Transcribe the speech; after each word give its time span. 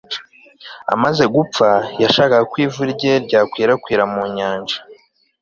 amaze 0.93 1.23
gupfa, 1.35 1.69
yashakaga 2.03 2.47
ko 2.51 2.55
ivu 2.65 2.81
rye 2.93 3.13
ryakwirakwira 3.25 4.03
mu 4.13 4.21
nyanja 4.35 4.77